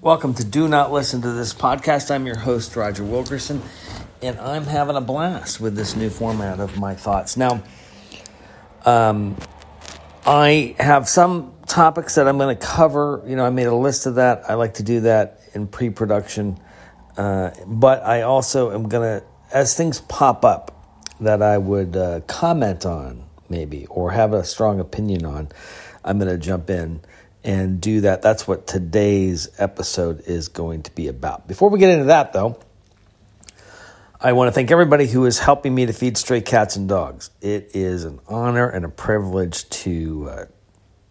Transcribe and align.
Welcome 0.00 0.34
to 0.34 0.44
Do 0.44 0.68
Not 0.68 0.92
Listen 0.92 1.22
to 1.22 1.32
This 1.32 1.52
podcast. 1.52 2.12
I'm 2.12 2.24
your 2.24 2.38
host, 2.38 2.76
Roger 2.76 3.02
Wilkerson, 3.02 3.60
and 4.22 4.38
I'm 4.38 4.62
having 4.62 4.94
a 4.94 5.00
blast 5.00 5.60
with 5.60 5.74
this 5.74 5.96
new 5.96 6.08
format 6.08 6.60
of 6.60 6.78
my 6.78 6.94
thoughts. 6.94 7.36
Now, 7.36 7.64
um, 8.86 9.36
I 10.24 10.76
have 10.78 11.08
some 11.08 11.52
topics 11.66 12.14
that 12.14 12.28
I'm 12.28 12.38
going 12.38 12.56
to 12.56 12.64
cover. 12.64 13.24
You 13.26 13.34
know, 13.34 13.44
I 13.44 13.50
made 13.50 13.66
a 13.66 13.74
list 13.74 14.06
of 14.06 14.14
that. 14.14 14.48
I 14.48 14.54
like 14.54 14.74
to 14.74 14.84
do 14.84 15.00
that 15.00 15.40
in 15.52 15.66
pre 15.66 15.90
production. 15.90 16.60
Uh, 17.16 17.50
but 17.66 18.04
I 18.04 18.22
also 18.22 18.72
am 18.72 18.88
going 18.88 19.20
to, 19.20 19.26
as 19.52 19.76
things 19.76 20.00
pop 20.02 20.44
up 20.44 20.80
that 21.18 21.42
I 21.42 21.58
would 21.58 21.96
uh, 21.96 22.20
comment 22.28 22.86
on, 22.86 23.24
maybe, 23.48 23.86
or 23.86 24.12
have 24.12 24.32
a 24.32 24.44
strong 24.44 24.78
opinion 24.78 25.26
on, 25.26 25.48
I'm 26.04 26.20
going 26.20 26.30
to 26.30 26.38
jump 26.38 26.70
in 26.70 27.00
and 27.44 27.80
do 27.80 28.02
that. 28.02 28.22
That's 28.22 28.46
what 28.46 28.66
today's 28.66 29.48
episode 29.58 30.20
is 30.26 30.48
going 30.48 30.82
to 30.84 30.90
be 30.94 31.08
about. 31.08 31.48
Before 31.48 31.70
we 31.70 31.78
get 31.78 31.90
into 31.90 32.06
that, 32.06 32.32
though, 32.32 32.58
I 34.20 34.32
want 34.32 34.48
to 34.48 34.52
thank 34.52 34.70
everybody 34.70 35.06
who 35.06 35.26
is 35.26 35.38
helping 35.38 35.74
me 35.74 35.86
to 35.86 35.92
feed 35.92 36.16
stray 36.16 36.40
cats 36.40 36.76
and 36.76 36.88
dogs. 36.88 37.30
It 37.40 37.70
is 37.74 38.04
an 38.04 38.18
honor 38.26 38.68
and 38.68 38.84
a 38.84 38.88
privilege 38.88 39.68
to 39.70 40.28
uh, 40.28 40.44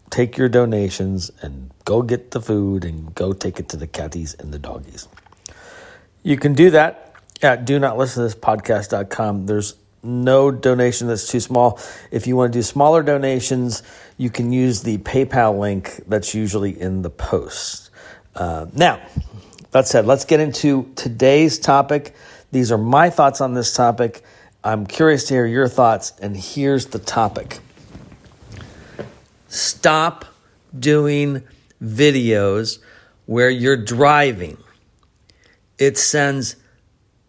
take 0.09 0.38
your 0.38 0.49
donations 0.49 1.32
and 1.41 1.71
go 1.85 2.02
get 2.02 2.32
the 2.32 2.41
food 2.41 2.84
and 2.84 3.16
go 3.16 3.34
take 3.34 3.59
it 3.59 3.70
to 3.70 3.77
the 3.77 3.88
catties 3.88 4.38
and 4.40 4.54
the 4.54 4.59
doggies. 4.59 5.07
You 6.23 6.38
can 6.38 6.54
do 6.54 6.71
that 6.71 7.16
at 7.41 7.66
do 7.66 7.80
not 7.80 7.98
listen 7.98 8.23
to 8.23 8.27
this 8.27 8.35
podcast.com. 8.35 9.46
There's 9.46 9.76
no 10.04 10.52
donation 10.52 11.08
that's 11.08 11.28
too 11.28 11.40
small. 11.40 11.80
If 12.12 12.28
you 12.28 12.36
want 12.36 12.54
to 12.54 12.60
do 12.60 12.64
smaller 12.64 13.04
donations, 13.04 13.84
you 14.18 14.30
can 14.30 14.52
use 14.52 14.84
the 14.84 14.98
PayPal 15.00 15.60
link 15.60 16.02
that's 16.08 16.34
usually 16.34 16.80
in 16.80 17.02
the 17.02 17.10
post. 17.10 17.90
Uh, 18.36 18.68
now, 18.74 19.02
that 19.72 19.88
said, 19.88 20.05
let's 20.05 20.26
get 20.26 20.40
into 20.40 20.91
today's 20.96 21.60
topic. 21.60 22.16
These 22.52 22.71
are 22.71 22.77
my 22.77 23.10
thoughts 23.10 23.41
on 23.41 23.54
this 23.54 23.74
topic. 23.74 24.24
I'm 24.63 24.86
curious 24.86 25.26
to 25.26 25.34
hear 25.34 25.46
your 25.46 25.68
thoughts, 25.68 26.14
and 26.21 26.36
here's 26.36 26.88
the 26.88 26.99
topic 26.99 27.60
Stop 29.48 30.26
doing 30.77 31.43
videos 31.82 32.80
where 33.26 33.49
you're 33.49 33.82
driving. 33.82 34.58
It 35.77 35.98
sends 35.98 36.58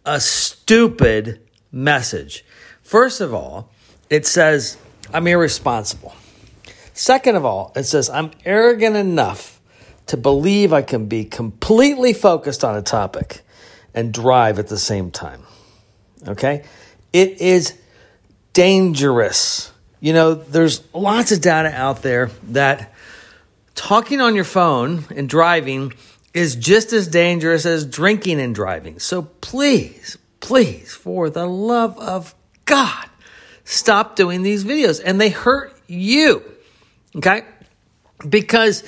a 0.05 0.21
stupid 0.21 1.41
message. 1.71 2.45
First 2.89 3.21
of 3.21 3.35
all, 3.35 3.69
it 4.09 4.27
says, 4.27 4.79
I'm 5.13 5.27
irresponsible. 5.27 6.15
Second 6.95 7.37
of 7.37 7.45
all, 7.45 7.71
it 7.77 7.85
says, 7.85 8.09
I'm 8.09 8.31
arrogant 8.47 8.97
enough 8.97 9.61
to 10.07 10.17
believe 10.17 10.73
I 10.73 10.81
can 10.81 11.05
be 11.05 11.27
completely 11.27 12.15
focused 12.15 12.65
on 12.65 12.77
a 12.77 12.81
topic 12.81 13.43
and 13.93 14.11
drive 14.15 14.59
at 14.59 14.69
the 14.69 14.79
same 14.79 15.11
time. 15.11 15.43
Okay? 16.27 16.65
It 17.13 17.43
is 17.43 17.77
dangerous. 18.55 19.71
You 20.01 20.15
know, 20.15 20.33
there's 20.33 20.83
lots 20.95 21.31
of 21.31 21.43
data 21.43 21.71
out 21.71 22.01
there 22.01 22.31
that 22.45 22.95
talking 23.75 24.23
on 24.23 24.35
your 24.35 24.45
phone 24.45 25.05
and 25.15 25.29
driving 25.29 25.93
is 26.33 26.57
just 26.57 26.95
as 26.95 27.07
dangerous 27.07 27.67
as 27.67 27.85
drinking 27.85 28.41
and 28.41 28.55
driving. 28.55 28.99
So 28.99 29.25
please, 29.43 30.17
please, 30.41 30.95
for 30.95 31.29
the 31.29 31.45
love 31.45 31.99
of 31.99 32.35
God, 32.69 33.07
stop 33.65 34.15
doing 34.15 34.43
these 34.43 34.65
videos 34.65 35.01
and 35.05 35.21
they 35.21 35.31
hurt 35.31 35.77
you. 35.89 36.45
Okay? 37.17 37.43
Because 38.29 38.85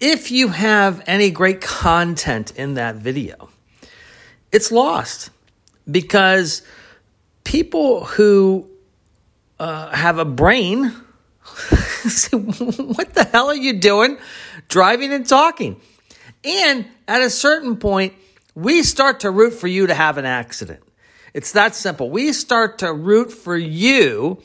if 0.00 0.30
you 0.30 0.48
have 0.48 1.02
any 1.06 1.30
great 1.30 1.60
content 1.60 2.52
in 2.56 2.74
that 2.74 2.96
video, 2.96 3.50
it's 4.52 4.70
lost 4.70 5.30
because 5.90 6.62
people 7.44 8.04
who 8.04 8.68
uh, 9.58 9.90
have 9.90 10.18
a 10.18 10.24
brain 10.24 10.92
say, 11.44 12.36
what 12.36 13.14
the 13.14 13.24
hell 13.24 13.48
are 13.48 13.56
you 13.56 13.74
doing 13.74 14.18
driving 14.68 15.12
and 15.12 15.26
talking? 15.26 15.80
And 16.44 16.86
at 17.08 17.22
a 17.22 17.30
certain 17.30 17.76
point, 17.76 18.14
we 18.54 18.82
start 18.82 19.20
to 19.20 19.30
root 19.30 19.54
for 19.54 19.66
you 19.66 19.88
to 19.88 19.94
have 19.94 20.18
an 20.18 20.24
accident. 20.24 20.82
It's 21.36 21.52
that 21.52 21.74
simple. 21.74 22.08
We 22.08 22.32
start 22.32 22.78
to 22.78 22.94
root 22.94 23.30
for 23.30 23.58
you 23.58 24.42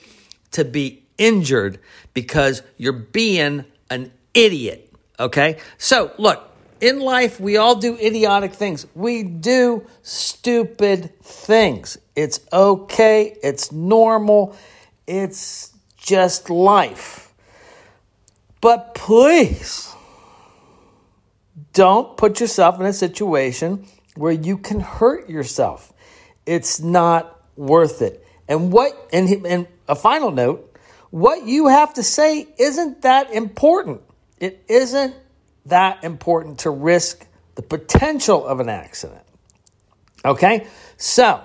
to 0.51 0.65
be 0.65 1.05
injured 1.17 1.79
because 2.13 2.63
you're 2.75 2.91
being 2.91 3.63
an 3.89 4.11
idiot. 4.33 4.93
Okay? 5.17 5.59
So, 5.77 6.11
look, 6.17 6.51
in 6.81 6.99
life, 6.99 7.39
we 7.39 7.55
all 7.55 7.75
do 7.75 7.95
idiotic 7.95 8.51
things. 8.51 8.87
We 8.93 9.23
do 9.23 9.87
stupid 10.01 11.17
things. 11.23 11.97
It's 12.17 12.41
okay. 12.51 13.37
It's 13.41 13.71
normal. 13.71 14.57
It's 15.07 15.71
just 15.95 16.49
life. 16.49 17.33
But 18.59 18.95
please, 18.95 19.95
don't 21.71 22.17
put 22.17 22.41
yourself 22.41 22.81
in 22.81 22.85
a 22.85 22.91
situation 22.91 23.87
where 24.15 24.33
you 24.33 24.57
can 24.57 24.81
hurt 24.81 25.29
yourself 25.29 25.93
it's 26.45 26.79
not 26.79 27.39
worth 27.55 28.01
it. 28.01 28.25
And 28.47 28.71
what 28.71 28.91
and 29.13 29.45
and 29.45 29.67
a 29.87 29.95
final 29.95 30.31
note, 30.31 30.75
what 31.09 31.45
you 31.45 31.67
have 31.67 31.93
to 31.95 32.03
say 32.03 32.47
isn't 32.57 33.03
that 33.03 33.31
important. 33.33 34.01
It 34.39 34.63
isn't 34.67 35.15
that 35.67 36.03
important 36.03 36.59
to 36.59 36.69
risk 36.71 37.25
the 37.55 37.61
potential 37.61 38.45
of 38.45 38.59
an 38.59 38.69
accident. 38.69 39.21
Okay? 40.23 40.67
So, 40.97 41.41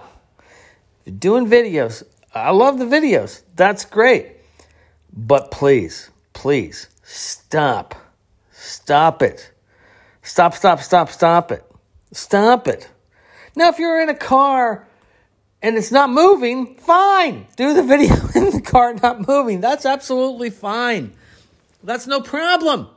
you're 1.05 1.15
doing 1.15 1.47
videos, 1.47 2.03
I 2.35 2.51
love 2.51 2.79
the 2.79 2.85
videos. 2.85 3.43
That's 3.55 3.85
great. 3.85 4.33
But 5.13 5.51
please, 5.51 6.11
please 6.33 6.89
stop. 7.03 7.95
Stop 8.53 9.23
it. 9.23 9.53
Stop, 10.23 10.55
stop, 10.55 10.81
stop, 10.81 11.09
stop 11.09 11.53
it. 11.53 11.65
Stop 12.13 12.69
it. 12.69 12.89
Now, 13.57 13.71
if 13.71 13.79
you're 13.79 14.01
in 14.01 14.11
a 14.11 14.15
car 14.15 14.87
and 15.63 15.77
it's 15.77 15.91
not 15.91 16.11
moving, 16.11 16.77
fine. 16.77 17.47
Do 17.57 17.75
the 17.75 17.83
video 17.95 18.15
in 18.35 18.51
the 18.51 18.61
car 18.61 18.95
not 18.95 19.27
moving. 19.27 19.61
That's 19.61 19.87
absolutely 19.87 20.51
fine. 20.51 21.15
That's 21.83 22.07
no 22.07 22.21
problem. 22.21 22.89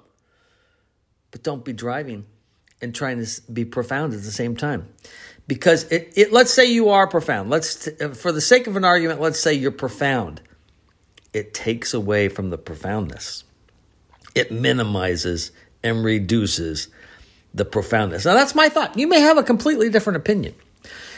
But 1.32 1.44
don't 1.44 1.64
be 1.64 1.74
driving 1.74 2.26
and 2.82 2.94
trying 2.94 3.24
to 3.24 3.42
be 3.52 3.66
profound 3.66 4.14
at 4.14 4.24
the 4.24 4.32
same 4.32 4.56
time. 4.56 4.90
Because 5.48 5.86
it, 5.86 6.14
it 6.16 6.32
let's 6.32 6.54
say 6.54 6.66
you 6.66 6.90
are 6.90 7.08
profound. 7.08 7.50
Let's 7.50 7.88
uh, 7.88 8.10
for 8.10 8.32
the 8.32 8.42
sake 8.42 8.68
of 8.68 8.76
an 8.76 8.84
argument, 8.84 9.20
let's 9.20 9.40
say 9.40 9.54
you're 9.54 9.72
profound. 9.72 10.42
It 11.34 11.54
takes 11.54 11.94
away 11.94 12.30
from 12.30 12.50
the 12.50 12.58
profoundness. 12.58 13.44
It 14.36 14.52
minimizes 14.52 15.52
and 15.84 16.04
reduces 16.04 16.90
the 17.54 17.66
profoundness. 17.66 18.26
Now, 18.26 18.34
that's 18.34 18.56
my 18.56 18.70
thought. 18.70 18.98
You 18.98 19.08
may 19.08 19.22
have 19.22 19.38
a 19.38 19.44
completely 19.44 19.90
different 19.90 20.18
opinion. 20.18 20.56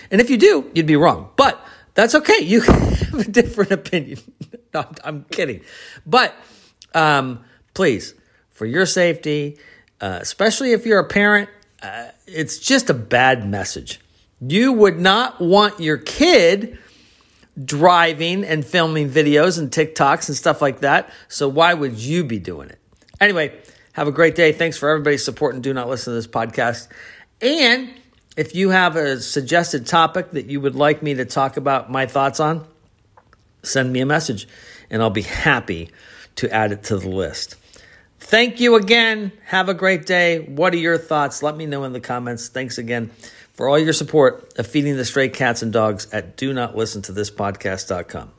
And 0.09 0.21
if 0.21 0.29
you 0.29 0.37
do, 0.37 0.69
you'd 0.73 0.85
be 0.85 0.95
wrong. 0.95 1.29
But 1.35 1.63
that's 1.93 2.15
okay. 2.15 2.39
You 2.39 2.61
have 2.61 3.13
a 3.13 3.23
different 3.23 3.71
opinion. 3.71 4.19
no, 4.73 4.85
I'm 5.03 5.25
kidding. 5.25 5.61
But 6.05 6.35
um, 6.93 7.43
please, 7.73 8.13
for 8.49 8.65
your 8.65 8.85
safety, 8.85 9.57
uh, 9.99 10.19
especially 10.21 10.73
if 10.73 10.85
you're 10.85 10.99
a 10.99 11.07
parent, 11.07 11.49
uh, 11.81 12.09
it's 12.27 12.59
just 12.59 12.89
a 12.89 12.93
bad 12.93 13.47
message. 13.47 13.99
You 14.39 14.73
would 14.73 14.99
not 14.99 15.39
want 15.39 15.79
your 15.79 15.97
kid 15.97 16.77
driving 17.63 18.43
and 18.43 18.65
filming 18.65 19.09
videos 19.09 19.59
and 19.59 19.69
TikToks 19.69 20.29
and 20.29 20.37
stuff 20.37 20.61
like 20.61 20.79
that. 20.79 21.11
So 21.27 21.47
why 21.47 21.73
would 21.73 21.93
you 21.93 22.23
be 22.23 22.39
doing 22.39 22.69
it? 22.69 22.79
Anyway, 23.19 23.59
have 23.93 24.07
a 24.07 24.11
great 24.11 24.35
day. 24.35 24.51
Thanks 24.51 24.77
for 24.77 24.89
everybody's 24.89 25.23
support 25.23 25.53
and 25.53 25.63
do 25.63 25.73
not 25.73 25.89
listen 25.89 26.11
to 26.11 26.15
this 26.15 26.27
podcast. 26.27 26.87
And 27.41 27.89
if 28.37 28.55
you 28.55 28.69
have 28.69 28.95
a 28.95 29.19
suggested 29.19 29.85
topic 29.85 30.31
that 30.31 30.45
you 30.45 30.61
would 30.61 30.75
like 30.75 31.03
me 31.03 31.15
to 31.15 31.25
talk 31.25 31.57
about 31.57 31.91
my 31.91 32.05
thoughts 32.05 32.39
on, 32.39 32.65
send 33.63 33.91
me 33.91 33.99
a 34.01 34.05
message 34.05 34.47
and 34.89 35.01
I'll 35.01 35.09
be 35.09 35.21
happy 35.21 35.89
to 36.35 36.53
add 36.53 36.71
it 36.71 36.83
to 36.83 36.97
the 36.97 37.09
list. 37.09 37.55
Thank 38.19 38.59
you 38.59 38.75
again. 38.75 39.31
Have 39.45 39.67
a 39.67 39.73
great 39.73 40.05
day. 40.05 40.39
What 40.39 40.73
are 40.73 40.77
your 40.77 40.97
thoughts? 40.97 41.43
Let 41.43 41.57
me 41.57 41.65
know 41.65 41.83
in 41.83 41.91
the 41.91 41.99
comments. 41.99 42.47
Thanks 42.47 42.77
again 42.77 43.11
for 43.53 43.67
all 43.67 43.79
your 43.79 43.93
support 43.93 44.57
of 44.57 44.67
feeding 44.67 44.95
the 44.95 45.05
stray 45.05 45.29
cats 45.29 45.61
and 45.61 45.73
dogs 45.73 46.07
at 46.13 46.37
do 46.37 46.53
not 46.53 46.75
listen 46.75 47.01
to 47.03 47.11
this 47.11 47.29
podcast.com. 47.29 48.31